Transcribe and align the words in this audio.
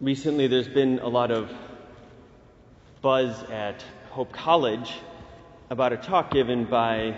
Recently, 0.00 0.48
there's 0.48 0.66
been 0.66 0.98
a 0.98 1.06
lot 1.06 1.30
of 1.30 1.52
buzz 3.00 3.44
at 3.44 3.84
Hope 4.10 4.32
College 4.32 4.92
about 5.70 5.92
a 5.92 5.96
talk 5.96 6.32
given 6.32 6.64
by 6.64 7.10
uh, 7.10 7.14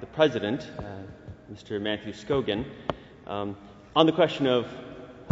the 0.00 0.06
president, 0.06 0.70
uh, 0.78 0.82
Mr. 1.50 1.80
Matthew 1.80 2.12
Scogin, 2.12 2.66
um, 3.26 3.56
on 3.96 4.04
the 4.04 4.12
question 4.12 4.46
of 4.46 4.66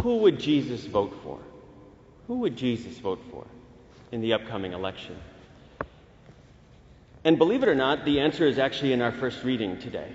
who 0.01 0.17
would 0.17 0.39
Jesus 0.39 0.85
vote 0.85 1.15
for? 1.21 1.39
Who 2.25 2.39
would 2.39 2.55
Jesus 2.55 2.97
vote 2.97 3.21
for 3.29 3.45
in 4.11 4.21
the 4.21 4.33
upcoming 4.33 4.73
election? 4.73 5.17
And 7.23 7.37
believe 7.37 7.61
it 7.61 7.69
or 7.69 7.75
not, 7.75 8.05
the 8.05 8.21
answer 8.21 8.47
is 8.47 8.57
actually 8.57 8.93
in 8.93 9.03
our 9.03 9.11
first 9.11 9.43
reading 9.43 9.77
today, 9.77 10.11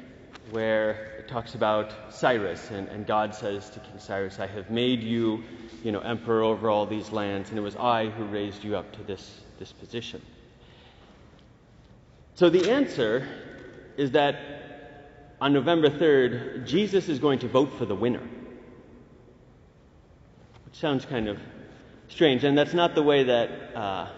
where 0.52 0.90
it 1.18 1.28
talks 1.28 1.54
about 1.54 1.94
Cyrus, 2.10 2.70
and, 2.70 2.86
and 2.88 3.06
God 3.06 3.34
says 3.34 3.70
to 3.70 3.80
King 3.80 3.98
Cyrus, 3.98 4.38
I 4.38 4.46
have 4.46 4.70
made 4.70 5.02
you, 5.02 5.42
you 5.82 5.92
know, 5.92 6.00
emperor 6.00 6.42
over 6.42 6.68
all 6.68 6.84
these 6.84 7.10
lands, 7.10 7.48
and 7.48 7.58
it 7.58 7.62
was 7.62 7.74
I 7.74 8.10
who 8.10 8.24
raised 8.24 8.62
you 8.62 8.76
up 8.76 8.92
to 8.92 9.02
this, 9.02 9.40
this 9.58 9.72
position. 9.72 10.20
So 12.34 12.50
the 12.50 12.70
answer 12.70 13.26
is 13.96 14.10
that 14.10 15.34
on 15.40 15.54
November 15.54 15.88
3rd, 15.88 16.66
Jesus 16.66 17.08
is 17.08 17.18
going 17.18 17.38
to 17.38 17.48
vote 17.48 17.72
for 17.78 17.86
the 17.86 17.94
winner. 17.94 18.22
Which 20.66 20.76
sounds 20.76 21.06
kind 21.06 21.28
of 21.28 21.38
strange, 22.08 22.44
and 22.44 22.58
that's 22.58 22.74
not 22.74 22.94
the 22.94 23.02
way 23.02 23.24
that 23.24 23.50
uh, 23.74 24.08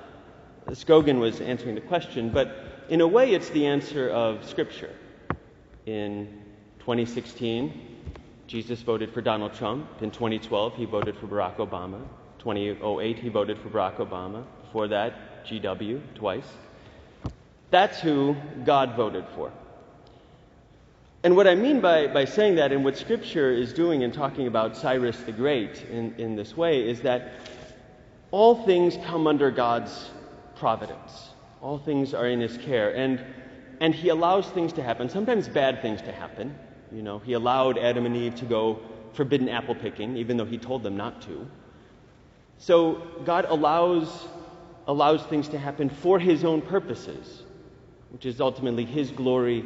Scogin 0.71 1.21
was 1.21 1.41
answering 1.41 1.77
the 1.77 1.81
question, 1.81 2.31
but 2.31 2.87
in 2.89 3.01
a 3.01 3.07
way, 3.07 3.33
it's 3.33 3.51
the 3.51 3.67
answer 3.67 4.11
of 4.11 4.45
Scripture. 4.45 4.91
In 5.87 6.43
2016, 6.79 7.73
Jesus 8.47 8.81
voted 8.81 9.13
for 9.13 9.21
Donald 9.21 9.53
Trump. 9.53 9.87
In 10.01 10.11
2012, 10.11 10.77
he 10.77 10.87
voted 10.87 11.17
for 11.17 11.27
Barack 11.27 11.57
Obama. 11.57 12.01
2008, 12.39 13.19
he 13.19 13.29
voted 13.29 13.59
for 13.59 13.69
Barack 13.69 13.97
Obama. 13.97 14.45
Before 14.63 14.89
that, 14.89 15.45
GW, 15.47 16.01
twice. 16.15 16.47
That's 17.71 18.01
who 18.01 18.35
God 18.65 18.97
voted 18.97 19.27
for. 19.35 19.53
And 21.23 21.37
what 21.37 21.47
I 21.47 21.55
mean 21.55 21.81
by, 21.81 22.07
by 22.07 22.25
saying 22.25 22.57
that, 22.57 22.73
and 22.73 22.85
what 22.85 22.97
Scripture 22.97 23.51
is 23.51 23.73
doing 23.73 24.03
in 24.03 24.13
talking 24.13 24.47
about 24.47 24.77
Cyrus 24.77 25.19
the 25.21 25.33
Great 25.33 25.83
in, 25.91 26.15
in 26.17 26.37
this 26.37 26.57
way, 26.57 26.89
is 26.89 27.01
that 27.03 27.33
all 28.31 28.65
things 28.65 28.97
come 29.05 29.27
under 29.27 29.51
God's 29.51 30.11
providence. 30.57 31.29
All 31.61 31.79
things 31.79 32.15
are 32.15 32.27
in 32.27 32.41
His 32.41 32.57
care. 32.59 32.95
And, 32.95 33.23
and 33.81 33.95
He 33.95 34.09
allows 34.09 34.49
things 34.51 34.73
to 34.75 34.83
happen, 34.83 35.09
sometimes 35.09 35.49
bad 35.49 35.83
things 35.83 36.01
to 36.03 36.13
happen. 36.13 36.55
You 36.93 37.03
know, 37.03 37.19
He 37.19 37.33
allowed 37.33 37.79
Adam 37.79 38.07
and 38.07 38.17
Eve 38.17 38.35
to 38.37 38.45
go 38.45 38.81
forbidden 39.13 39.49
apple 39.49 39.75
picking, 39.75 40.17
even 40.17 40.37
though 40.37 40.45
He 40.45 40.59
told 40.59 40.83
them 40.83 40.97
not 40.97 41.23
to. 41.23 41.47
So 42.59 43.03
God 43.25 43.47
allows, 43.49 44.27
allows 44.87 45.25
things 45.25 45.49
to 45.49 45.59
happen 45.59 45.89
for 45.89 46.19
His 46.19 46.45
own 46.45 46.63
purposes, 46.63 47.43
which 48.11 48.27
is 48.27 48.41
ultimately 48.41 48.85
His 48.85 49.11
glory 49.11 49.65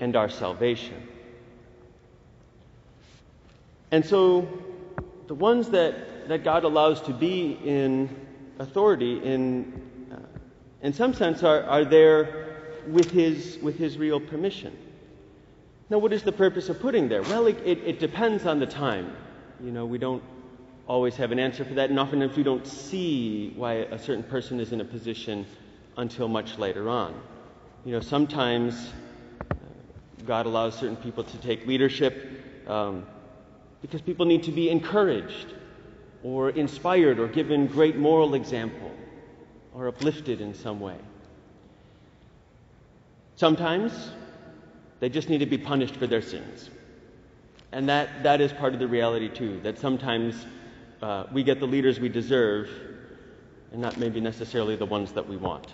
and 0.00 0.16
our 0.16 0.28
salvation. 0.28 1.06
And 3.90 4.04
so, 4.04 4.48
the 5.26 5.34
ones 5.34 5.70
that, 5.70 6.28
that 6.28 6.44
God 6.44 6.64
allows 6.64 7.00
to 7.02 7.12
be 7.12 7.58
in 7.64 8.08
authority, 8.58 9.20
in, 9.22 10.08
uh, 10.12 10.16
in 10.82 10.92
some 10.92 11.12
sense, 11.12 11.42
are, 11.42 11.64
are 11.64 11.84
there 11.84 12.49
with 12.90 13.10
his, 13.10 13.58
with 13.62 13.76
his 13.76 13.98
real 13.98 14.20
permission. 14.20 14.76
Now, 15.88 15.98
what 15.98 16.12
is 16.12 16.22
the 16.22 16.32
purpose 16.32 16.68
of 16.68 16.80
putting 16.80 17.08
there? 17.08 17.22
Well, 17.22 17.46
it, 17.46 17.58
it, 17.64 17.78
it 17.84 17.98
depends 17.98 18.46
on 18.46 18.60
the 18.60 18.66
time. 18.66 19.16
You 19.62 19.72
know, 19.72 19.86
we 19.86 19.98
don't 19.98 20.22
always 20.86 21.16
have 21.16 21.32
an 21.32 21.38
answer 21.38 21.64
for 21.64 21.74
that, 21.74 21.90
and 21.90 21.98
oftentimes 21.98 22.36
we 22.36 22.42
don't 22.42 22.66
see 22.66 23.52
why 23.56 23.72
a 23.74 23.98
certain 23.98 24.24
person 24.24 24.60
is 24.60 24.72
in 24.72 24.80
a 24.80 24.84
position 24.84 25.46
until 25.96 26.28
much 26.28 26.58
later 26.58 26.88
on. 26.88 27.20
You 27.84 27.92
know, 27.92 28.00
sometimes 28.00 28.90
God 30.26 30.46
allows 30.46 30.74
certain 30.78 30.96
people 30.96 31.24
to 31.24 31.38
take 31.38 31.66
leadership 31.66 32.44
um, 32.66 33.06
because 33.82 34.00
people 34.00 34.26
need 34.26 34.44
to 34.44 34.52
be 34.52 34.70
encouraged 34.70 35.54
or 36.22 36.50
inspired 36.50 37.18
or 37.18 37.26
given 37.26 37.66
great 37.66 37.96
moral 37.96 38.34
example 38.34 38.90
or 39.74 39.88
uplifted 39.88 40.40
in 40.40 40.54
some 40.54 40.80
way. 40.80 40.96
Sometimes 43.40 44.10
they 45.00 45.08
just 45.08 45.30
need 45.30 45.38
to 45.38 45.46
be 45.46 45.56
punished 45.56 45.96
for 45.96 46.06
their 46.06 46.20
sins. 46.20 46.68
And 47.72 47.88
that, 47.88 48.22
that 48.22 48.42
is 48.42 48.52
part 48.52 48.74
of 48.74 48.80
the 48.80 48.86
reality, 48.86 49.30
too, 49.30 49.60
that 49.62 49.78
sometimes 49.78 50.44
uh, 51.00 51.24
we 51.32 51.42
get 51.42 51.58
the 51.58 51.66
leaders 51.66 51.98
we 51.98 52.10
deserve 52.10 52.68
and 53.72 53.80
not 53.80 53.96
maybe 53.96 54.20
necessarily 54.20 54.76
the 54.76 54.84
ones 54.84 55.12
that 55.12 55.26
we 55.26 55.38
want. 55.38 55.68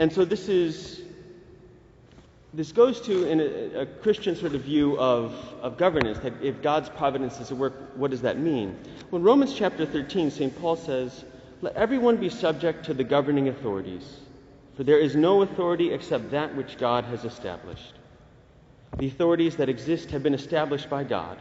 And 0.00 0.12
so 0.12 0.24
this 0.24 0.48
is 0.48 1.02
this 2.52 2.72
goes 2.72 3.00
to 3.02 3.28
in 3.28 3.40
a, 3.40 3.82
a, 3.82 3.86
Christian 3.86 4.34
sort 4.34 4.56
of 4.56 4.62
view 4.62 4.98
of, 4.98 5.32
of 5.62 5.78
governance, 5.78 6.18
that 6.18 6.32
if 6.42 6.60
God's 6.62 6.88
providence 6.88 7.38
is 7.38 7.52
at 7.52 7.56
work, 7.56 7.74
what 7.94 8.10
does 8.10 8.22
that 8.22 8.40
mean? 8.40 8.76
Well, 9.12 9.20
in 9.20 9.24
Romans 9.24 9.54
chapter 9.54 9.86
13, 9.86 10.32
St. 10.32 10.60
Paul 10.60 10.74
says, 10.74 11.24
Let 11.62 11.76
everyone 11.76 12.16
be 12.16 12.28
subject 12.28 12.86
to 12.86 12.94
the 12.94 13.04
governing 13.04 13.48
authorities, 13.50 14.25
for 14.76 14.84
there 14.84 14.98
is 14.98 15.16
no 15.16 15.42
authority 15.42 15.92
except 15.92 16.30
that 16.30 16.54
which 16.54 16.76
God 16.76 17.04
has 17.04 17.24
established. 17.24 17.94
The 18.98 19.06
authorities 19.06 19.56
that 19.56 19.68
exist 19.68 20.10
have 20.10 20.22
been 20.22 20.34
established 20.34 20.90
by 20.90 21.04
God. 21.04 21.38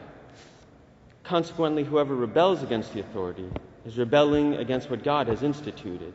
Consequently, 1.23 1.83
whoever 1.83 2.15
rebels 2.15 2.63
against 2.63 2.93
the 2.93 3.01
authority 3.01 3.49
is 3.85 3.97
rebelling 3.97 4.55
against 4.55 4.89
what 4.89 5.03
God 5.03 5.27
has 5.27 5.43
instituted, 5.43 6.13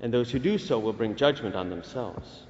and 0.00 0.12
those 0.12 0.30
who 0.30 0.38
do 0.38 0.58
so 0.58 0.78
will 0.78 0.92
bring 0.92 1.16
judgment 1.16 1.54
on 1.54 1.70
themselves. 1.70 2.42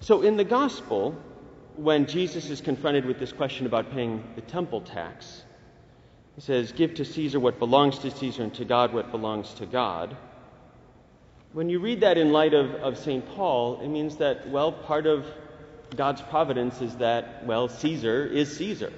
So, 0.00 0.22
in 0.22 0.36
the 0.36 0.44
gospel, 0.44 1.16
when 1.76 2.06
Jesus 2.06 2.50
is 2.50 2.60
confronted 2.60 3.04
with 3.04 3.18
this 3.18 3.32
question 3.32 3.66
about 3.66 3.90
paying 3.92 4.22
the 4.34 4.42
temple 4.42 4.80
tax, 4.80 5.44
he 6.34 6.40
says, 6.40 6.72
Give 6.72 6.94
to 6.94 7.04
Caesar 7.04 7.40
what 7.40 7.58
belongs 7.58 7.98
to 8.00 8.10
Caesar 8.10 8.42
and 8.42 8.54
to 8.54 8.64
God 8.64 8.92
what 8.92 9.10
belongs 9.10 9.54
to 9.54 9.66
God. 9.66 10.16
When 11.52 11.68
you 11.68 11.78
read 11.80 12.00
that 12.00 12.18
in 12.18 12.32
light 12.32 12.54
of, 12.54 12.74
of 12.76 12.98
St. 12.98 13.26
Paul, 13.34 13.80
it 13.80 13.88
means 13.88 14.16
that, 14.16 14.48
well, 14.48 14.70
part 14.70 15.06
of 15.06 15.26
God's 15.96 16.20
providence 16.22 16.82
is 16.82 16.96
that, 16.96 17.44
well, 17.46 17.68
Caesar 17.68 18.26
is 18.26 18.56
Caesar. 18.56 18.92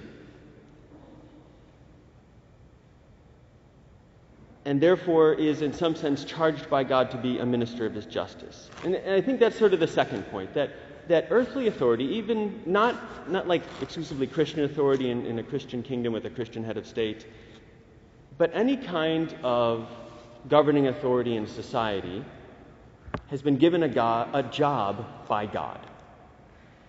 and 4.66 4.80
therefore 4.80 5.32
is 5.32 5.62
in 5.62 5.72
some 5.72 5.96
sense 5.96 6.22
charged 6.22 6.68
by 6.68 6.84
God 6.84 7.10
to 7.10 7.16
be 7.16 7.38
a 7.38 7.46
minister 7.46 7.86
of 7.86 7.94
his 7.94 8.04
justice. 8.04 8.70
And, 8.84 8.94
and, 8.94 9.14
I 9.14 9.20
think 9.20 9.40
that's 9.40 9.58
sort 9.58 9.72
of 9.72 9.80
the 9.80 9.88
second 9.88 10.22
point 10.30 10.52
that 10.54 10.70
that 11.08 11.26
earthly 11.30 11.66
authority, 11.66 12.04
even 12.04 12.62
not, 12.66 13.28
not 13.28 13.48
like 13.48 13.62
exclusively 13.80 14.28
Christian 14.28 14.62
authority 14.62 15.10
in, 15.10 15.26
in 15.26 15.40
a 15.40 15.42
Christian 15.42 15.82
kingdom 15.82 16.12
with 16.12 16.24
a 16.24 16.30
Christian 16.30 16.62
head 16.62 16.76
of 16.76 16.86
state, 16.86 17.26
but 18.38 18.50
any 18.54 18.76
kind 18.76 19.34
of 19.42 19.88
governing 20.48 20.86
authority 20.86 21.36
in 21.36 21.48
society 21.48 22.24
has 23.30 23.42
been 23.42 23.56
given 23.56 23.82
a, 23.82 23.88
God, 23.88 24.30
a 24.34 24.42
job 24.42 25.28
by 25.28 25.46
God. 25.46 25.78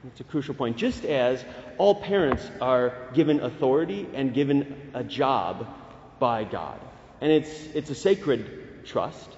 It's 0.08 0.20
a 0.20 0.24
crucial 0.24 0.56
point. 0.56 0.78
Just 0.78 1.06
as 1.06 1.46
all 1.78 1.96
parents 1.96 2.50
are 2.60 2.94
given 3.14 3.40
authority 3.40 4.08
and 4.14 4.34
given 4.34 4.92
a 4.94 5.04
job 5.04 5.68
by 6.20 6.44
God. 6.44 6.80
And 7.22 7.32
it's, 7.32 7.66
it's 7.76 7.92
a 7.92 7.96
sacred 7.96 8.86
trust. 8.86 9.30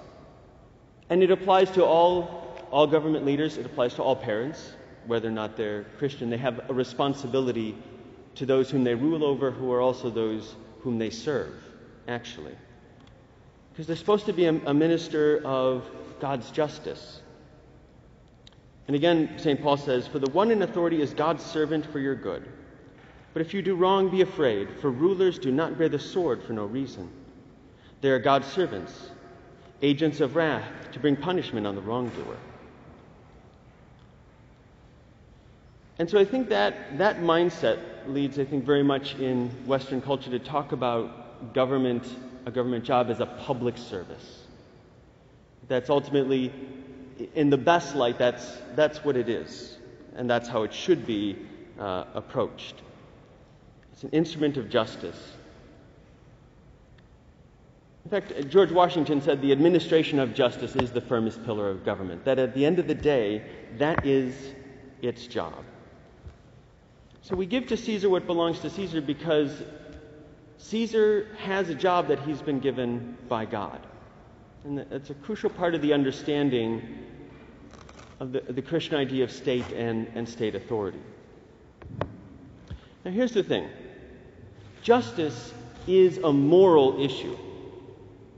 And 1.10 1.22
it 1.22 1.30
applies 1.30 1.70
to 1.72 1.84
all 1.84 2.44
all 2.74 2.88
government 2.88 3.24
leaders, 3.24 3.56
it 3.56 3.64
applies 3.64 3.94
to 3.94 4.02
all 4.02 4.16
parents, 4.16 4.72
whether 5.06 5.28
or 5.28 5.30
not 5.30 5.56
they're 5.56 5.84
Christian. 5.98 6.28
They 6.28 6.38
have 6.38 6.68
a 6.68 6.74
responsibility 6.74 7.76
to 8.34 8.46
those 8.46 8.68
whom 8.68 8.82
they 8.82 8.96
rule 8.96 9.22
over, 9.22 9.52
who 9.52 9.70
are 9.70 9.80
also 9.80 10.10
those 10.10 10.56
whom 10.80 10.98
they 10.98 11.10
serve, 11.10 11.54
actually. 12.08 12.56
Because 13.74 13.88
they're 13.88 13.96
supposed 13.96 14.26
to 14.26 14.32
be 14.32 14.46
a, 14.46 14.54
a 14.66 14.72
minister 14.72 15.42
of 15.44 15.84
God's 16.20 16.48
justice. 16.52 17.20
And 18.86 18.94
again, 18.94 19.36
St. 19.36 19.60
Paul 19.60 19.76
says, 19.76 20.06
For 20.06 20.20
the 20.20 20.30
one 20.30 20.52
in 20.52 20.62
authority 20.62 21.02
is 21.02 21.12
God's 21.12 21.44
servant 21.44 21.84
for 21.84 21.98
your 21.98 22.14
good. 22.14 22.48
But 23.32 23.42
if 23.42 23.52
you 23.52 23.62
do 23.62 23.74
wrong, 23.74 24.10
be 24.10 24.20
afraid, 24.20 24.68
for 24.80 24.92
rulers 24.92 25.40
do 25.40 25.50
not 25.50 25.76
bear 25.76 25.88
the 25.88 25.98
sword 25.98 26.44
for 26.44 26.52
no 26.52 26.64
reason. 26.66 27.10
They 28.00 28.10
are 28.10 28.20
God's 28.20 28.46
servants, 28.46 29.10
agents 29.82 30.20
of 30.20 30.36
wrath 30.36 30.70
to 30.92 31.00
bring 31.00 31.16
punishment 31.16 31.66
on 31.66 31.74
the 31.74 31.80
wrongdoer. 31.80 32.36
And 35.98 36.08
so 36.08 36.18
I 36.18 36.24
think 36.24 36.48
that 36.50 36.98
that 36.98 37.18
mindset 37.18 37.78
leads, 38.06 38.38
I 38.38 38.44
think, 38.44 38.64
very 38.64 38.82
much 38.82 39.14
in 39.16 39.48
Western 39.66 40.00
culture 40.00 40.30
to 40.30 40.38
talk 40.38 40.72
about 40.72 41.54
government, 41.54 42.04
a 42.46 42.50
government 42.50 42.84
job 42.84 43.10
as 43.10 43.20
a 43.20 43.26
public 43.26 43.78
service. 43.78 44.42
That's 45.68 45.90
ultimately, 45.90 46.52
in 47.34 47.50
the 47.50 47.56
best 47.56 47.94
light, 47.94 48.18
that's, 48.18 48.58
that's 48.74 49.04
what 49.04 49.16
it 49.16 49.28
is. 49.28 49.78
And 50.16 50.28
that's 50.28 50.48
how 50.48 50.62
it 50.62 50.72
should 50.72 51.06
be 51.06 51.36
uh, 51.78 52.04
approached. 52.14 52.74
It's 53.92 54.02
an 54.02 54.10
instrument 54.10 54.56
of 54.56 54.68
justice 54.68 55.32
In 58.04 58.10
fact, 58.10 58.50
George 58.50 58.70
Washington 58.70 59.22
said 59.22 59.40
the 59.40 59.52
administration 59.52 60.18
of 60.18 60.34
justice 60.34 60.76
is 60.76 60.92
the 60.92 61.00
firmest 61.00 61.42
pillar 61.44 61.70
of 61.70 61.84
government, 61.84 62.24
that 62.26 62.38
at 62.38 62.54
the 62.54 62.64
end 62.64 62.78
of 62.78 62.86
the 62.86 62.94
day, 62.94 63.42
that 63.78 64.04
is 64.04 64.52
its 65.00 65.26
job. 65.26 65.64
So 67.22 67.34
we 67.34 67.46
give 67.46 67.66
to 67.68 67.76
Caesar 67.78 68.10
what 68.10 68.26
belongs 68.26 68.60
to 68.60 68.68
Caesar 68.68 69.00
because 69.00 69.62
Caesar 70.58 71.28
has 71.38 71.68
a 71.68 71.74
job 71.74 72.08
that 72.08 72.20
he's 72.20 72.40
been 72.40 72.60
given 72.60 73.16
by 73.28 73.44
God. 73.44 73.80
And 74.64 74.78
that's 74.78 75.10
a 75.10 75.14
crucial 75.14 75.50
part 75.50 75.74
of 75.74 75.82
the 75.82 75.92
understanding 75.92 76.82
of 78.20 78.32
the, 78.32 78.40
the 78.40 78.62
Christian 78.62 78.96
idea 78.96 79.24
of 79.24 79.30
state 79.30 79.70
and, 79.72 80.10
and 80.14 80.28
state 80.28 80.54
authority. 80.54 81.00
Now, 83.04 83.10
here's 83.10 83.32
the 83.32 83.42
thing 83.42 83.68
justice 84.82 85.52
is 85.86 86.18
a 86.18 86.32
moral 86.32 87.02
issue. 87.02 87.36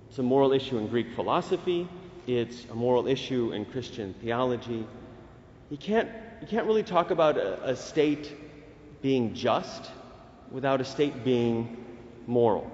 It's 0.08 0.18
a 0.18 0.22
moral 0.22 0.52
issue 0.52 0.78
in 0.78 0.88
Greek 0.88 1.14
philosophy, 1.14 1.88
it's 2.26 2.64
a 2.70 2.74
moral 2.74 3.06
issue 3.06 3.52
in 3.52 3.64
Christian 3.66 4.14
theology. 4.20 4.84
You 5.70 5.76
can't, 5.76 6.08
you 6.40 6.46
can't 6.46 6.66
really 6.66 6.82
talk 6.82 7.10
about 7.10 7.36
a, 7.36 7.70
a 7.70 7.76
state 7.76 8.32
being 9.02 9.34
just 9.34 9.90
without 10.50 10.80
a 10.80 10.84
state 10.84 11.24
being 11.24 11.84
moral. 12.26 12.70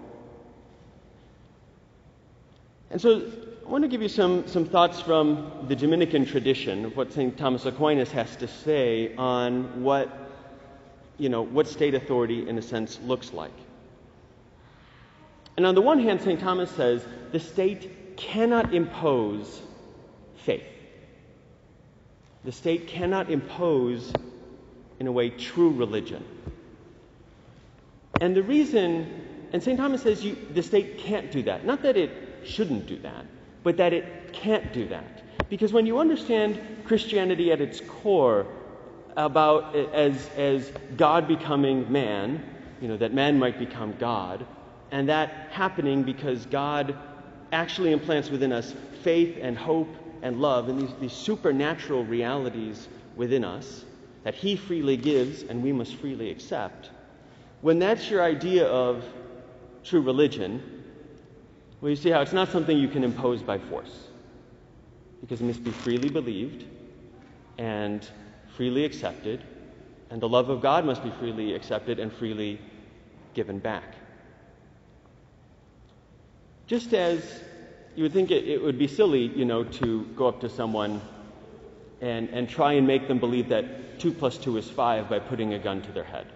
And 2.91 3.01
so 3.01 3.31
I 3.65 3.71
want 3.71 3.83
to 3.85 3.89
give 3.89 4.03
you 4.03 4.09
some, 4.09 4.47
some 4.47 4.67
thoughts 4.67 5.01
from 5.01 5.67
the 5.69 5.77
Dominican 5.77 6.27
tradition 6.27 6.85
of 6.85 6.97
what 6.97 7.13
St. 7.13 7.37
Thomas 7.39 7.65
Aquinas 7.65 8.11
has 8.11 8.37
to 8.37 8.49
say 8.49 9.15
on 9.17 9.83
what, 9.83 10.11
you 11.17 11.29
know, 11.29 11.43
what 11.43 11.67
state 11.67 11.95
authority, 11.95 12.49
in 12.49 12.59
a 12.59 12.63
sense, 12.63 12.99
looks 13.03 13.33
like. 13.33 13.55
And 15.57 15.67
on 15.67 15.75
the 15.75 15.83
one 15.83 16.01
hand, 16.01 16.21
St. 16.21 16.41
Thomas 16.41 16.71
says 16.71 17.05
the 17.31 17.41
state 17.41 18.17
cannot 18.17 18.75
impose 18.75 19.63
faith. 20.37 20.67
The 22.45 22.53
state 22.53 22.89
cannot 22.89 23.31
impose, 23.31 24.13
in 24.99 25.07
a 25.07 25.13
way, 25.13 25.31
true 25.31 25.71
religion. 25.71 26.25
And 28.21 28.35
the 28.35 28.43
reason, 28.43 29.32
and 29.53 29.63
St. 29.63 29.79
Thomas 29.79 30.03
says 30.03 30.25
you, 30.25 30.37
the 30.55 30.63
state 30.63 30.99
can't 30.99 31.31
do 31.31 31.43
that. 31.43 31.65
Not 31.65 31.83
that 31.83 31.97
it 31.97 32.11
shouldn't 32.45 32.87
do 32.87 32.99
that, 33.01 33.27
but 33.63 33.77
that 33.77 33.93
it 33.93 34.33
can't 34.33 34.73
do 34.73 34.89
that. 34.89 35.49
Because 35.49 35.73
when 35.73 35.87
you 35.87 35.99
understand 35.99 36.61
Christianity 36.85 37.53
at 37.53 37.61
its 37.61 37.81
core, 37.81 38.47
about 39.17 39.75
as, 39.77 40.29
as 40.37 40.73
God 40.97 41.29
becoming 41.29 41.91
man, 41.91 42.43
you 42.81 42.89
know, 42.89 42.97
that 42.97 43.13
man 43.13 43.39
might 43.39 43.59
become 43.59 43.95
God, 43.99 44.47
and 44.91 45.09
that 45.09 45.49
happening 45.51 46.03
because 46.03 46.47
God 46.47 46.97
actually 47.53 47.93
implants 47.93 48.31
within 48.31 48.53
us 48.53 48.75
faith 49.03 49.37
and 49.41 49.57
hope 49.57 49.89
and 50.23 50.41
love 50.41 50.69
and 50.69 50.81
these, 50.81 50.91
these 51.01 51.13
supernatural 51.13 52.05
realities 52.05 52.89
within 53.17 53.45
us 53.45 53.85
that 54.25 54.35
He 54.35 54.57
freely 54.57 54.97
gives 54.97 55.43
and 55.43 55.63
we 55.63 55.73
must 55.73 55.97
freely 55.97 56.31
accept. 56.31 56.91
When 57.61 57.79
that's 57.79 58.11
your 58.11 58.23
idea 58.23 58.67
of 58.67 59.05
true 59.85 60.01
religion, 60.01 60.63
well, 61.81 61.91
you 61.91 61.97
see 61.97 62.11
how 62.11 62.21
it's 62.21 62.33
not 62.33 62.51
something 62.51 62.79
you 62.79 62.89
can 62.89 63.05
impose 63.05 63.43
by 63.43 63.59
force, 63.59 64.09
because 65.21 65.41
it 65.41 65.45
must 65.45 65.65
be 65.65 65.71
freely 65.71 66.09
believed 66.09 66.65
and 67.59 68.07
freely 68.57 68.85
accepted, 68.85 69.43
and 70.11 70.21
the 70.21 70.29
love 70.29 70.49
of 70.49 70.61
God 70.61 70.85
must 70.85 71.03
be 71.03 71.11
freely 71.11 71.55
accepted 71.55 71.99
and 71.99 72.13
freely 72.13 72.61
given 73.35 73.59
back. 73.59 73.95
Just 76.67 76.95
as 76.95 77.43
you 77.97 78.05
would 78.05 78.13
think 78.13 78.31
it, 78.31 78.49
it, 78.49 78.63
would 78.63 78.79
be 78.79 78.89
silly, 78.89 79.27
you 79.27 79.45
know, 79.45 79.65
to 79.65 80.05
go 80.17 80.27
up 80.27 80.41
to 80.41 80.49
someone 80.49 81.01
and, 82.01 82.29
and 82.31 82.49
try 82.49 82.75
and 82.75 82.87
make 82.87 83.09
them 83.09 83.19
believe 83.19 83.49
that 83.49 83.99
2 84.01 84.13
plus 84.13 84.39
2 84.39 84.57
is 84.57 84.71
5 84.71 85.09
by 85.09 85.19
putting 85.19 85.55
a 85.55 85.59
gun 85.59 85.83
to 85.83 85.93
their 85.93 86.05
head. 86.05 86.27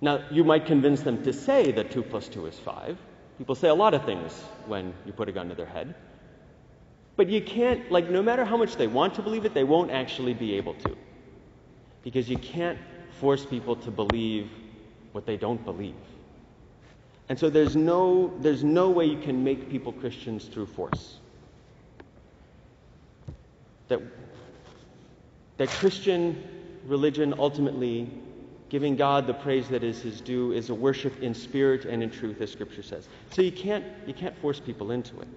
Now, 0.00 0.24
you 0.30 0.44
might 0.44 0.66
convince 0.66 1.02
them 1.02 1.22
to 1.24 1.32
say 1.32 1.72
that 1.72 1.90
2 1.90 2.02
plus 2.02 2.28
2 2.28 2.46
is 2.46 2.58
5, 2.58 2.98
People 3.40 3.54
say 3.54 3.68
a 3.68 3.74
lot 3.74 3.94
of 3.94 4.04
things 4.04 4.38
when 4.66 4.92
you 5.06 5.14
put 5.14 5.26
a 5.30 5.32
gun 5.32 5.48
to 5.48 5.54
their 5.54 5.64
head. 5.64 5.94
But 7.16 7.30
you 7.30 7.40
can't, 7.40 7.90
like, 7.90 8.10
no 8.10 8.22
matter 8.22 8.44
how 8.44 8.58
much 8.58 8.76
they 8.76 8.86
want 8.86 9.14
to 9.14 9.22
believe 9.22 9.46
it, 9.46 9.54
they 9.54 9.64
won't 9.64 9.90
actually 9.90 10.34
be 10.34 10.56
able 10.56 10.74
to. 10.74 10.94
Because 12.02 12.28
you 12.28 12.36
can't 12.36 12.78
force 13.18 13.46
people 13.46 13.76
to 13.76 13.90
believe 13.90 14.50
what 15.12 15.24
they 15.24 15.38
don't 15.38 15.64
believe. 15.64 15.94
And 17.30 17.38
so 17.38 17.48
there's 17.48 17.76
no, 17.76 18.30
there's 18.40 18.62
no 18.62 18.90
way 18.90 19.06
you 19.06 19.18
can 19.18 19.42
make 19.42 19.70
people 19.70 19.90
Christians 19.90 20.44
through 20.44 20.66
force. 20.66 21.16
That, 23.88 24.02
that 25.56 25.70
Christian 25.70 26.46
religion 26.84 27.34
ultimately 27.38 28.10
Giving 28.70 28.94
God 28.94 29.26
the 29.26 29.34
praise 29.34 29.68
that 29.68 29.82
is 29.82 30.00
his 30.00 30.20
due 30.20 30.52
is 30.52 30.70
a 30.70 30.74
worship 30.74 31.20
in 31.20 31.34
spirit 31.34 31.84
and 31.84 32.04
in 32.04 32.10
truth, 32.10 32.40
as 32.40 32.52
Scripture 32.52 32.84
says. 32.84 33.08
So 33.30 33.42
you 33.42 33.50
can't, 33.50 33.84
you 34.06 34.14
can't 34.14 34.38
force 34.38 34.60
people 34.60 34.92
into 34.92 35.20
it. 35.20 35.28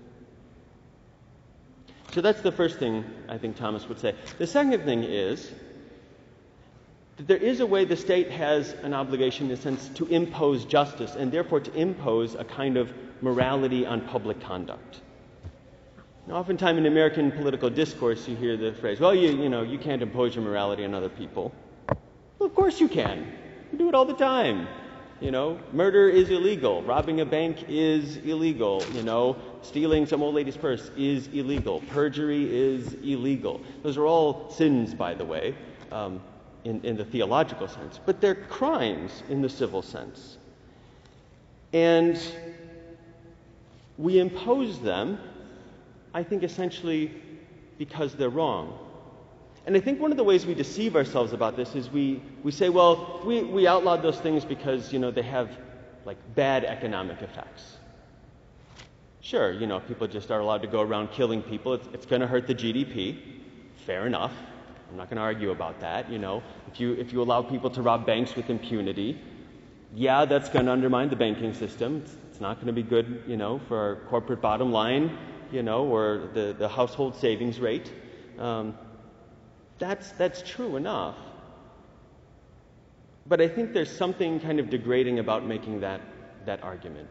So 2.14 2.22
that's 2.22 2.42
the 2.42 2.52
first 2.52 2.78
thing 2.78 3.04
I 3.28 3.40
think 3.40 3.58
Thomas 3.58 3.90
would 3.90 4.00
say. 4.00 4.14
The 4.38 4.46
second 4.46 4.86
thing 4.86 5.04
is 5.04 5.52
that 7.18 7.28
there 7.28 7.38
is 7.38 7.60
a 7.60 7.66
way 7.66 7.86
the 7.86 7.98
state 7.98 8.30
has 8.30 8.74
an 8.84 8.94
obligation, 8.94 9.48
in 9.48 9.54
a 9.54 9.58
sense, 9.58 9.90
to 9.96 10.06
impose 10.06 10.64
justice 10.64 11.16
and 11.16 11.32
therefore 11.32 11.60
to 11.62 11.74
impose 11.74 12.36
a 12.36 12.44
kind 12.44 12.78
of 12.78 12.94
morality 13.22 13.84
on 13.84 14.02
public 14.02 14.40
conduct. 14.42 15.02
Now, 16.28 16.36
oftentimes 16.36 16.78
in 16.78 16.86
American 16.86 17.32
political 17.32 17.72
discourse, 17.72 18.28
you 18.28 18.36
hear 18.36 18.58
the 18.58 18.74
phrase, 18.74 19.00
well, 19.00 19.16
you, 19.16 19.30
you 19.30 19.50
know, 19.50 19.64
you 19.64 19.80
can't 19.80 20.04
impose 20.04 20.36
your 20.36 20.44
morality 20.44 20.86
on 20.86 20.94
other 20.94 21.10
people. 21.10 21.52
Well, 22.44 22.50
of 22.50 22.56
course 22.58 22.82
you 22.82 22.90
can. 22.90 23.26
You 23.72 23.78
do 23.78 23.88
it 23.88 23.96
all 23.96 24.04
the 24.04 24.16
time. 24.16 24.68
You 25.22 25.32
know, 25.32 25.58
murder 25.72 26.10
is 26.10 26.30
illegal. 26.30 26.84
Robbing 26.84 27.22
a 27.22 27.26
bank 27.26 27.70
is 27.70 28.18
illegal. 28.18 28.84
You 28.92 29.02
know, 29.02 29.38
stealing 29.62 30.06
some 30.06 30.22
old 30.22 30.36
lady's 30.36 30.58
purse 30.58 30.92
is 30.98 31.28
illegal. 31.28 31.80
Perjury 31.92 32.54
is 32.54 32.96
illegal. 32.96 33.62
Those 33.82 33.96
are 33.96 34.06
all 34.06 34.52
sins, 34.52 34.94
by 34.94 35.14
the 35.14 35.24
way, 35.24 35.56
um, 35.94 36.22
in, 36.66 36.84
in 36.84 36.98
the 36.98 37.06
theological 37.06 37.70
sense, 37.70 38.02
but 38.06 38.20
they're 38.20 38.36
crimes 38.36 39.24
in 39.30 39.42
the 39.42 39.48
civil 39.48 39.82
sense. 39.82 40.38
And 41.72 42.22
we 43.98 44.20
impose 44.20 44.82
them, 44.82 45.18
I 46.14 46.24
think, 46.24 46.44
essentially 46.44 47.10
because 47.78 48.16
they're 48.16 48.28
wrong. 48.28 48.78
And 49.66 49.78
I 49.78 49.80
think 49.80 50.02
one 50.02 50.12
of 50.12 50.18
the 50.18 50.24
ways 50.24 50.46
we 50.46 50.54
deceive 50.54 50.96
ourselves 50.96 51.32
about 51.32 51.56
this 51.56 51.74
is 51.74 51.90
we, 51.90 52.22
we 52.44 52.52
say, 52.52 52.70
well, 52.70 53.22
we, 53.26 53.44
we 53.44 53.66
outlawed 53.66 54.02
those 54.02 54.20
things 54.20 54.44
because, 54.44 54.92
you 54.92 55.00
know, 55.00 55.10
they 55.10 55.22
have 55.22 55.50
like 56.06 56.18
bad 56.36 56.66
economic 56.66 57.22
effects. 57.22 57.78
Sure, 59.22 59.54
you 59.54 59.66
know, 59.66 59.80
people 59.80 60.06
just 60.06 60.30
aren't 60.32 60.44
allowed 60.44 60.62
to 60.64 60.68
go 60.68 60.82
around 60.82 61.12
killing 61.12 61.42
people. 61.42 61.74
It's, 61.76 61.88
it's 61.94 62.06
going 62.06 62.20
to 62.20 62.28
hurt 62.28 62.46
the 62.46 62.56
GDP. 62.56 63.18
Fair 63.86 64.06
enough. 64.06 64.34
I'm 64.92 64.98
not 64.98 65.10
going 65.10 65.16
to 65.16 65.24
argue 65.24 65.52
about 65.52 65.80
that. 65.80 66.12
You 66.12 66.20
know, 66.20 66.44
if 66.72 66.80
you, 66.80 66.94
if 66.94 67.14
you 67.14 67.22
allow 67.22 67.42
people 67.42 67.70
to 67.70 67.82
rob 67.82 68.06
banks 68.06 68.36
with 68.36 68.50
impunity, 68.50 69.18
yeah, 69.96 70.26
that's 70.26 70.50
going 70.50 70.66
to 70.66 70.74
undermine 70.74 71.10
the 71.10 71.16
banking 71.16 71.54
system. 71.54 72.02
It's, 72.04 72.16
it's 72.30 72.42
not 72.42 72.56
going 72.56 72.68
to 72.68 72.74
be 72.74 72.84
good, 72.84 73.24
you 73.26 73.38
know, 73.38 73.60
for 73.68 73.78
our 73.78 73.96
corporate 74.10 74.42
bottom 74.42 74.74
line, 74.74 75.18
you 75.52 75.64
know, 75.64 75.86
or 75.86 76.30
the, 76.34 76.54
the 76.60 76.68
household 76.68 77.16
savings 77.16 77.60
rate. 77.62 77.92
Um, 78.38 78.78
that's, 79.80 80.12
that's 80.12 80.42
true 80.42 80.76
enough. 80.76 81.18
But 83.26 83.42
I 83.42 83.48
think 83.48 83.74
there's 83.74 83.96
something 83.96 84.40
kind 84.40 84.60
of 84.60 84.70
degrading 84.70 85.20
about 85.20 85.46
making 85.46 85.80
that, 85.82 86.02
that 86.46 86.62
argument. 86.64 87.10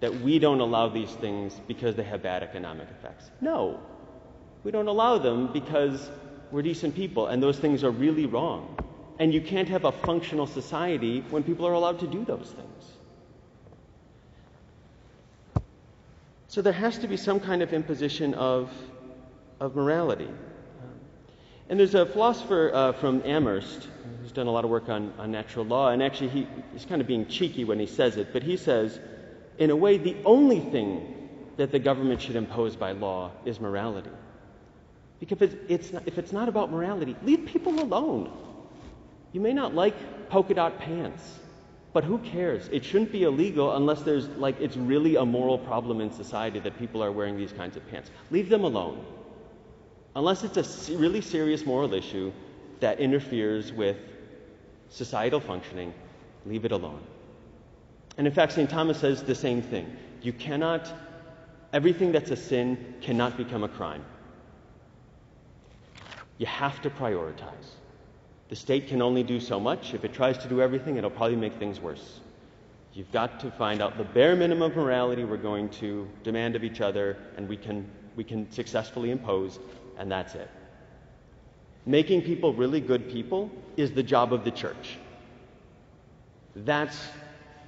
That 0.00 0.14
we 0.20 0.38
don't 0.38 0.60
allow 0.60 0.88
these 0.88 1.10
things 1.10 1.60
because 1.66 1.96
they 1.96 2.04
have 2.04 2.22
bad 2.22 2.42
economic 2.42 2.88
effects. 2.90 3.30
No. 3.40 3.80
We 4.62 4.70
don't 4.70 4.86
allow 4.86 5.18
them 5.18 5.52
because 5.52 6.10
we're 6.50 6.62
decent 6.62 6.94
people 6.94 7.26
and 7.26 7.42
those 7.42 7.58
things 7.58 7.82
are 7.82 7.90
really 7.90 8.26
wrong. 8.26 8.76
And 9.18 9.34
you 9.34 9.40
can't 9.40 9.68
have 9.68 9.84
a 9.84 9.92
functional 9.92 10.46
society 10.46 11.24
when 11.30 11.42
people 11.42 11.66
are 11.66 11.72
allowed 11.72 11.98
to 12.00 12.06
do 12.06 12.24
those 12.24 12.54
things. 12.56 12.92
So 16.46 16.62
there 16.62 16.72
has 16.72 16.98
to 16.98 17.08
be 17.08 17.16
some 17.16 17.40
kind 17.40 17.60
of 17.60 17.72
imposition 17.72 18.34
of, 18.34 18.72
of 19.60 19.74
morality. 19.74 20.30
And 21.68 21.78
there's 21.78 21.94
a 21.94 22.06
philosopher 22.06 22.70
uh, 22.72 22.92
from 22.92 23.22
Amherst 23.24 23.88
who's 24.22 24.32
done 24.32 24.46
a 24.46 24.50
lot 24.50 24.64
of 24.64 24.70
work 24.70 24.88
on, 24.88 25.12
on 25.18 25.30
natural 25.30 25.66
law, 25.66 25.90
and 25.90 26.02
actually 26.02 26.28
he, 26.30 26.46
he's 26.72 26.86
kind 26.86 27.00
of 27.00 27.06
being 27.06 27.26
cheeky 27.26 27.64
when 27.64 27.78
he 27.78 27.86
says 27.86 28.16
it, 28.16 28.32
but 28.32 28.42
he 28.42 28.56
says, 28.56 28.98
in 29.58 29.70
a 29.70 29.76
way, 29.76 29.98
the 29.98 30.16
only 30.24 30.60
thing 30.60 31.14
that 31.56 31.70
the 31.70 31.78
government 31.78 32.22
should 32.22 32.36
impose 32.36 32.76
by 32.76 32.92
law 32.92 33.32
is 33.44 33.60
morality. 33.60 34.10
Because 35.20 35.42
if 35.42 35.52
it's, 35.52 35.56
it's 35.68 35.92
not, 35.92 36.02
if 36.06 36.18
it's 36.18 36.32
not 36.32 36.48
about 36.48 36.70
morality, 36.70 37.16
leave 37.22 37.44
people 37.46 37.80
alone. 37.82 38.30
You 39.32 39.40
may 39.40 39.52
not 39.52 39.74
like 39.74 40.30
polka 40.30 40.54
dot 40.54 40.78
pants, 40.78 41.38
But 41.92 42.04
who 42.04 42.18
cares? 42.18 42.68
It 42.68 42.84
shouldn't 42.84 43.12
be 43.12 43.24
illegal 43.24 43.74
unless 43.76 44.02
there's 44.02 44.28
like 44.28 44.60
it's 44.60 44.76
really 44.76 45.16
a 45.16 45.24
moral 45.24 45.58
problem 45.58 46.00
in 46.00 46.12
society 46.12 46.60
that 46.60 46.78
people 46.78 47.02
are 47.02 47.10
wearing 47.10 47.36
these 47.36 47.52
kinds 47.52 47.76
of 47.76 47.88
pants. 47.88 48.10
Leave 48.30 48.48
them 48.48 48.64
alone. 48.64 49.04
Unless 50.16 50.44
it's 50.44 50.88
a 50.88 50.96
really 50.96 51.20
serious 51.20 51.64
moral 51.64 51.94
issue 51.94 52.32
that 52.80 53.00
interferes 53.00 53.72
with 53.72 53.96
societal 54.90 55.40
functioning, 55.40 55.92
leave 56.46 56.64
it 56.64 56.72
alone. 56.72 57.02
And 58.16 58.26
in 58.26 58.32
fact, 58.32 58.52
St. 58.52 58.68
Thomas 58.68 58.98
says 58.98 59.22
the 59.22 59.34
same 59.34 59.62
thing. 59.62 59.96
You 60.22 60.32
cannot, 60.32 60.92
everything 61.72 62.10
that's 62.10 62.30
a 62.30 62.36
sin 62.36 62.94
cannot 63.00 63.36
become 63.36 63.62
a 63.62 63.68
crime. 63.68 64.04
You 66.38 66.46
have 66.46 66.80
to 66.82 66.90
prioritize. 66.90 67.76
The 68.48 68.56
state 68.56 68.88
can 68.88 69.02
only 69.02 69.22
do 69.22 69.38
so 69.40 69.60
much. 69.60 69.92
If 69.94 70.04
it 70.04 70.12
tries 70.12 70.38
to 70.38 70.48
do 70.48 70.62
everything, 70.62 70.96
it'll 70.96 71.10
probably 71.10 71.36
make 71.36 71.54
things 71.54 71.80
worse. 71.80 72.20
You've 72.94 73.12
got 73.12 73.38
to 73.40 73.50
find 73.50 73.82
out 73.82 73.98
the 73.98 74.04
bare 74.04 74.34
minimum 74.34 74.70
of 74.70 74.76
morality 74.76 75.24
we're 75.24 75.36
going 75.36 75.68
to 75.70 76.08
demand 76.24 76.56
of 76.56 76.64
each 76.64 76.80
other 76.80 77.16
and 77.36 77.48
we 77.48 77.56
can, 77.56 77.88
we 78.16 78.24
can 78.24 78.50
successfully 78.50 79.10
impose, 79.10 79.58
and 79.98 80.10
that's 80.10 80.34
it. 80.34 80.48
Making 81.84 82.22
people 82.22 82.54
really 82.54 82.80
good 82.80 83.10
people 83.10 83.50
is 83.76 83.92
the 83.92 84.02
job 84.02 84.32
of 84.32 84.44
the 84.44 84.50
church. 84.50 84.98
That's 86.54 86.98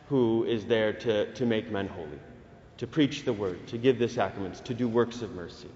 who 0.08 0.44
is 0.44 0.64
there 0.66 0.92
to, 0.92 1.32
to 1.34 1.46
make 1.46 1.70
men 1.70 1.88
holy, 1.88 2.18
to 2.78 2.86
preach 2.86 3.24
the 3.24 3.32
word, 3.32 3.66
to 3.68 3.78
give 3.78 3.98
the 3.98 4.08
sacraments, 4.08 4.60
to 4.60 4.74
do 4.74 4.88
works 4.88 5.22
of 5.22 5.34
mercy. 5.34 5.68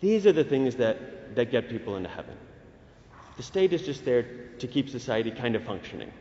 These 0.00 0.26
are 0.26 0.32
the 0.32 0.44
things 0.44 0.76
that, 0.76 1.34
that 1.34 1.50
get 1.50 1.68
people 1.68 1.96
into 1.96 2.08
heaven. 2.08 2.36
The 3.36 3.42
state 3.42 3.72
is 3.72 3.82
just 3.82 4.04
there 4.04 4.22
to 4.58 4.66
keep 4.66 4.88
society 4.88 5.30
kind 5.30 5.56
of 5.56 5.64
functioning. 5.64 6.12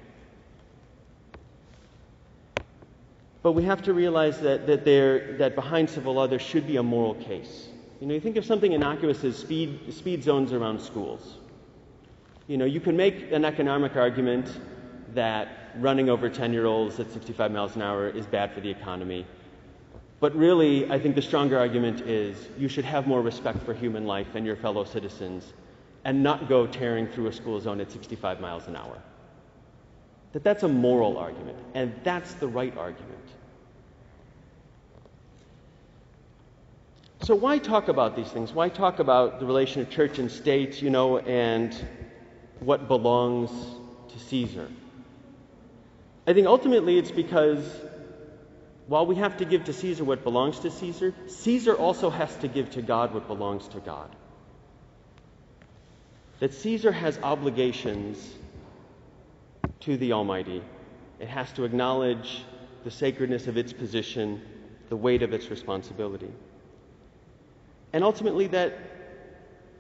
But 3.42 3.52
we 3.52 3.64
have 3.64 3.84
to 3.84 3.94
realize 3.94 4.42
that, 4.42 4.66
that, 4.68 4.86
there, 4.86 5.38
that 5.38 5.56
behind 5.56 5.90
civil 5.90 6.16
law 6.16 6.28
there 6.28 6.40
should 6.40 6.66
be 6.66 6.78
a 6.78 6.84
moral 6.84 7.14
case. 7.14 7.68
You 8.06 8.10
know, 8.10 8.14
you 8.14 8.22
think 8.22 8.38
of 8.38 8.46
something 8.46 8.74
innocuous 8.74 9.24
as 9.24 9.36
speed, 9.36 9.92
speed 9.92 10.24
zones 10.24 10.54
around 10.54 10.80
schools. 10.80 11.38
You 12.46 12.56
know, 12.56 12.66
you 12.66 12.80
can 12.80 12.96
make 12.96 13.32
an 13.32 13.44
economic 13.44 13.96
argument 13.96 14.60
that 15.16 15.72
running 15.80 16.08
over 16.08 16.30
10 16.30 16.54
year 16.54 16.68
olds 16.68 17.00
at 17.00 17.12
65 17.12 17.52
miles 17.52 17.76
an 17.76 17.82
hour 17.82 18.08
is 18.08 18.28
bad 18.28 18.54
for 18.54 18.62
the 18.62 18.70
economy. 18.70 19.26
But 20.20 20.36
really, 20.36 20.88
I 20.92 21.00
think 21.00 21.16
the 21.16 21.22
stronger 21.24 21.58
argument 21.58 22.02
is 22.02 22.48
you 22.60 22.68
should 22.68 22.86
have 22.86 23.08
more 23.08 23.24
respect 23.24 23.64
for 23.64 23.74
human 23.74 24.06
life 24.06 24.36
and 24.36 24.46
your 24.46 24.56
fellow 24.56 24.84
citizens 24.84 25.54
and 26.04 26.22
not 26.22 26.48
go 26.48 26.68
tearing 26.68 27.08
through 27.08 27.26
a 27.26 27.34
school 27.34 27.60
zone 27.60 27.82
at 27.82 27.92
65 27.92 28.40
miles 28.40 28.68
an 28.68 28.76
hour. 28.76 29.02
That 30.34 30.44
that's 30.44 30.62
a 30.62 30.68
moral 30.68 31.18
argument, 31.18 31.58
and 31.74 31.92
that's 32.04 32.36
the 32.36 32.48
right 32.48 32.78
argument. 32.78 33.30
So 37.26 37.34
why 37.34 37.58
talk 37.58 37.88
about 37.88 38.16
these 38.16 38.28
things? 38.28 38.54
Why 38.54 38.70
talk 38.70 39.00
about 39.00 39.40
the 39.40 39.48
relation 39.48 39.82
of 39.82 39.90
church 39.90 40.20
and 40.20 40.30
state, 40.30 40.80
you 40.80 40.92
know, 40.92 41.18
and 41.18 41.76
what 42.60 42.88
belongs 42.88 43.50
to 44.10 44.20
Caesar? 44.20 44.70
I 46.28 46.34
think 46.34 46.46
ultimately 46.46 47.00
it's 47.00 47.10
because 47.10 47.66
while 48.86 49.08
we 49.08 49.16
have 49.16 49.38
to 49.38 49.46
give 49.46 49.64
to 49.64 49.74
Caesar 49.74 50.04
what 50.04 50.24
belongs 50.24 50.60
to 50.60 50.70
Caesar, 50.70 51.16
Caesar 51.26 51.74
also 51.74 52.12
has 52.12 52.36
to 52.38 52.48
give 52.48 52.70
to 52.70 52.84
God 52.84 53.12
what 53.12 53.26
belongs 53.26 53.68
to 53.70 53.80
God 53.80 54.16
that 56.40 56.54
Caesar 56.54 56.92
has 56.92 57.18
obligations 57.24 58.36
to 59.80 59.98
the 59.98 60.14
Almighty. 60.14 60.62
It 61.20 61.28
has 61.28 61.52
to 61.54 61.64
acknowledge 61.64 62.44
the 62.84 62.92
sacredness 62.92 63.48
of 63.48 63.58
its 63.58 63.74
position, 63.74 64.44
the 64.90 64.96
weight 64.96 65.24
of 65.24 65.34
its 65.34 65.50
responsibility. 65.50 66.32
And 67.96 68.04
ultimately, 68.04 68.48
that, 68.48 68.78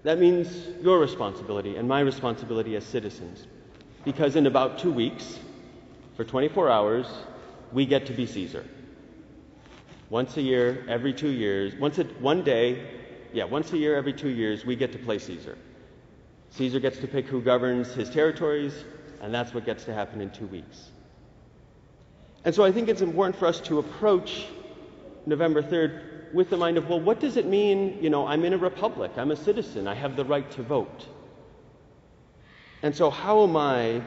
that 0.03 0.19
means 0.19 0.47
your 0.81 0.99
responsibility 0.99 1.75
and 1.75 1.85
my 1.85 1.99
responsibility 1.99 2.77
as 2.77 2.85
citizens. 2.85 3.45
Because 4.05 4.37
in 4.37 4.47
about 4.47 4.79
two 4.79 4.93
weeks, 4.93 5.37
for 6.15 6.23
24 6.23 6.69
hours, 6.69 7.07
we 7.73 7.85
get 7.85 8.05
to 8.05 8.13
be 8.13 8.25
Caesar. 8.25 8.63
Once 10.09 10.37
a 10.37 10.41
year, 10.41 10.85
every 10.87 11.13
two 11.13 11.27
years, 11.27 11.75
once 11.75 11.97
a, 11.97 12.05
one 12.21 12.41
day, 12.41 12.87
yeah, 13.33 13.43
once 13.43 13.73
a 13.73 13.77
year, 13.77 13.97
every 13.97 14.13
two 14.13 14.29
years, 14.29 14.65
we 14.65 14.77
get 14.77 14.93
to 14.93 14.97
play 14.97 15.19
Caesar. 15.19 15.57
Caesar 16.51 16.79
gets 16.79 16.99
to 16.99 17.09
pick 17.09 17.25
who 17.25 17.41
governs 17.41 17.93
his 17.95 18.09
territories, 18.09 18.85
and 19.21 19.33
that's 19.33 19.53
what 19.53 19.65
gets 19.65 19.83
to 19.83 19.93
happen 19.93 20.21
in 20.21 20.29
two 20.29 20.47
weeks. 20.47 20.89
And 22.45 22.55
so 22.55 22.63
I 22.63 22.71
think 22.71 22.87
it's 22.87 23.01
important 23.01 23.35
for 23.35 23.45
us 23.45 23.59
to 23.59 23.79
approach 23.79 24.45
November 25.25 25.61
3rd 25.61 26.14
with 26.33 26.49
the 26.49 26.57
mind 26.57 26.77
of, 26.77 26.89
well, 26.89 26.99
what 26.99 27.19
does 27.19 27.37
it 27.37 27.45
mean? 27.45 27.97
You 28.01 28.09
know, 28.09 28.27
I'm 28.27 28.43
in 28.45 28.53
a 28.53 28.57
republic, 28.57 29.11
I'm 29.17 29.31
a 29.31 29.35
citizen, 29.35 29.87
I 29.87 29.95
have 29.95 30.15
the 30.15 30.25
right 30.25 30.49
to 30.51 30.63
vote. 30.63 31.07
And 32.81 32.95
so, 32.95 33.09
how 33.09 33.43
am 33.43 33.55
I, 33.55 34.01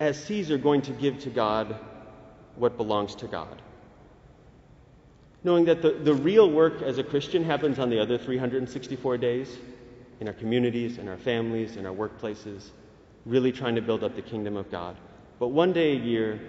as 0.00 0.22
Caesar, 0.24 0.58
going 0.58 0.82
to 0.82 0.92
give 0.92 1.20
to 1.20 1.30
God 1.30 1.76
what 2.56 2.76
belongs 2.76 3.14
to 3.16 3.26
God? 3.26 3.62
Knowing 5.42 5.66
that 5.66 5.82
the, 5.82 5.92
the 5.92 6.14
real 6.14 6.50
work 6.50 6.82
as 6.82 6.98
a 6.98 7.04
Christian 7.04 7.44
happens 7.44 7.78
on 7.78 7.90
the 7.90 8.00
other 8.00 8.18
364 8.18 9.18
days 9.18 9.56
in 10.20 10.28
our 10.28 10.34
communities, 10.34 10.98
in 10.98 11.08
our 11.08 11.18
families, 11.18 11.76
in 11.76 11.86
our 11.86 11.94
workplaces, 11.94 12.70
really 13.26 13.52
trying 13.52 13.74
to 13.74 13.82
build 13.82 14.02
up 14.04 14.16
the 14.16 14.22
kingdom 14.22 14.56
of 14.56 14.70
God. 14.70 14.96
But 15.38 15.48
one 15.48 15.72
day 15.72 15.92
a 15.92 16.00
year, 16.00 16.40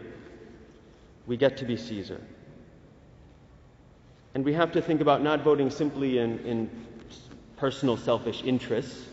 we 1.26 1.38
get 1.38 1.58
to 1.58 1.66
be 1.66 1.78
Caesar. 1.78 2.22
And 4.36 4.46
we 4.46 4.54
have 4.54 4.72
to 4.74 4.82
think 4.82 5.02
about 5.02 5.24
not 5.24 5.44
voting 5.44 5.72
simply 5.72 6.20
in, 6.20 6.40
in 6.40 6.70
personal 7.58 7.98
selfish 7.98 8.44
interests, 8.44 9.08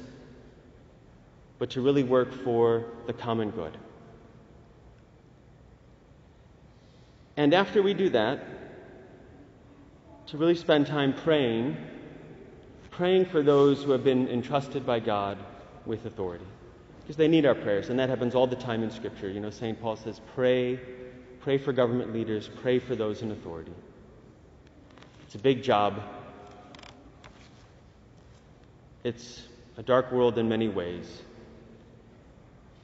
but 1.58 1.70
to 1.70 1.80
really 1.80 2.02
work 2.02 2.32
for 2.44 2.84
the 3.06 3.12
common 3.14 3.50
good. 3.50 3.78
And 7.38 7.54
after 7.54 7.82
we 7.82 7.94
do 7.94 8.10
that, 8.10 8.44
to 10.26 10.36
really 10.36 10.56
spend 10.56 10.86
time 10.86 11.14
praying 11.14 11.76
praying 12.92 13.24
for 13.24 13.42
those 13.42 13.82
who 13.82 13.90
have 13.90 14.04
been 14.04 14.28
entrusted 14.28 14.86
by 14.86 15.00
God 15.00 15.38
with 15.86 16.04
authority. 16.04 16.44
Because 17.00 17.16
they 17.16 17.26
need 17.26 17.46
our 17.46 17.54
prayers, 17.54 17.88
and 17.88 17.98
that 17.98 18.08
happens 18.08 18.34
all 18.34 18.46
the 18.46 18.54
time 18.54 18.82
in 18.82 18.90
Scripture. 18.90 19.28
You 19.30 19.40
know, 19.40 19.50
St. 19.50 19.80
Paul 19.80 19.96
says, 19.96 20.20
pray, 20.34 20.78
pray 21.40 21.58
for 21.58 21.72
government 21.72 22.12
leaders, 22.12 22.48
pray 22.60 22.78
for 22.78 22.94
those 22.94 23.22
in 23.22 23.32
authority. 23.32 23.72
It's 25.32 25.40
a 25.40 25.42
big 25.42 25.62
job. 25.62 26.02
It's 29.02 29.42
a 29.78 29.82
dark 29.82 30.12
world 30.12 30.36
in 30.36 30.46
many 30.46 30.68
ways. 30.68 31.22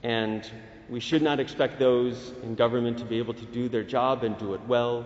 And 0.02 0.50
we 0.88 0.99
should 0.99 1.21
not 1.21 1.40
expect 1.40 1.78
those 1.78 2.33
in 2.43 2.55
government 2.55 2.97
to 3.00 3.05
be 3.05 3.19
able 3.19 3.35
to 3.35 3.45
do 3.45 3.69
their 3.69 3.85
job 3.85 4.25
and 4.25 4.38
do 4.38 4.55
it 4.55 4.62
well 4.67 5.05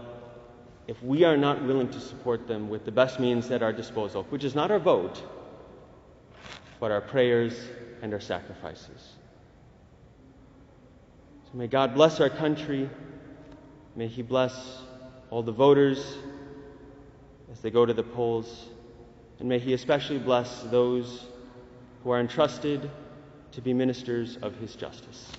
if 0.87 1.03
we 1.03 1.25
are 1.25 1.37
not 1.37 1.61
willing 1.65 1.89
to 1.89 1.99
support 1.99 2.47
them 2.47 2.69
with 2.69 2.85
the 2.85 2.93
best 2.93 3.19
means 3.19 3.51
at 3.51 3.61
our 3.61 3.73
disposal, 3.73 4.23
which 4.31 4.45
is 4.45 4.55
not 4.55 4.71
our 4.71 4.79
vote, 4.79 5.21
but 6.79 6.93
our 6.93 7.01
prayers 7.01 7.59
and 8.03 8.15
our 8.15 8.21
sacrifices. 8.21 9.15
So 11.47 11.59
may 11.59 11.67
God 11.67 11.93
bless 11.93 12.21
our 12.21 12.31
country. 12.31 12.89
May 13.97 14.07
He 14.07 14.23
bless 14.23 14.79
all 15.29 15.43
the 15.43 15.51
voters 15.51 16.19
as 17.53 17.61
they 17.61 17.71
go 17.71 17.85
to 17.85 17.93
the 17.93 18.03
polls. 18.03 18.67
And 19.39 19.49
may 19.49 19.59
He 19.59 19.75
especially 19.75 20.19
bless 20.19 20.63
those 20.65 21.27
who 22.03 22.11
are 22.11 22.21
entrusted 22.21 22.91
to 23.53 23.61
be 23.61 23.75
ministers 23.75 24.39
of 24.39 24.57
His 24.57 24.75
justice. 24.75 25.31